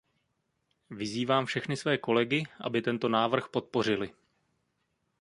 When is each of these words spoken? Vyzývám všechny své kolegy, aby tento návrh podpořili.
Vyzývám 0.89 1.45
všechny 1.45 1.77
své 1.77 1.97
kolegy, 1.97 2.43
aby 2.59 2.81
tento 2.81 3.09
návrh 3.09 3.47
podpořili. 3.47 4.13